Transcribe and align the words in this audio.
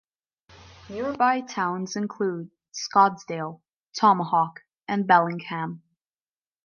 Nearby 0.89 1.41
towns 1.41 1.95
include 1.95 2.49
Scottsdale, 2.73 3.61
Tomahawk 3.95 4.61
and 4.87 5.05
Bellingham. 5.05 5.83